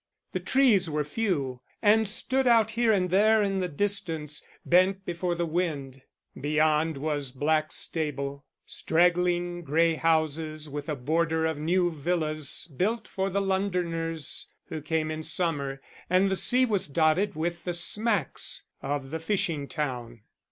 The 0.31 0.39
trees 0.39 0.89
were 0.89 1.03
few, 1.03 1.61
and 1.79 2.09
stood 2.09 2.47
out 2.47 2.71
here 2.71 2.91
and 2.91 3.11
there 3.11 3.43
in 3.43 3.59
the 3.59 3.67
distance, 3.67 4.43
bent 4.65 5.05
before 5.05 5.35
the 5.35 5.45
wind. 5.45 6.01
Beyond 6.35 6.97
was 6.97 7.31
Blackstable, 7.31 8.43
straggling 8.65 9.61
grey 9.63 9.93
houses 9.93 10.67
with 10.67 10.89
a 10.89 10.95
border 10.95 11.45
of 11.45 11.59
new 11.59 11.91
villas 11.91 12.67
built 12.75 13.07
for 13.07 13.29
the 13.29 13.41
Londoners 13.41 14.47
who 14.69 14.81
came 14.81 15.11
in 15.11 15.21
summer; 15.21 15.79
and 16.09 16.31
the 16.31 16.35
sea 16.35 16.65
was 16.65 16.87
dotted 16.87 17.35
with 17.35 17.63
the 17.63 17.73
smacks 17.73 18.63
of 18.81 19.11
the 19.11 19.19
fishing 19.19 19.67
town. 19.67 20.21